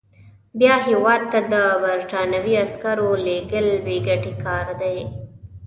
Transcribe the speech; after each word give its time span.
بیا 0.59 0.75
هیواد 0.87 1.21
ته 1.31 1.39
د 1.51 1.55
برټانوي 1.83 2.53
عسکرو 2.63 3.09
لېږل 3.25 3.67
بې 3.85 3.97
ګټې 4.07 4.33
کار 4.45 4.67
دی. 4.81 4.97